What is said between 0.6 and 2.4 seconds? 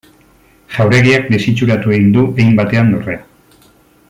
Jauregiak desitxuratu egin du